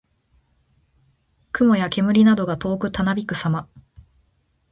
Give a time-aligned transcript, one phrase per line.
[1.51, 3.69] 雲や煙などが遠くたなびくさま。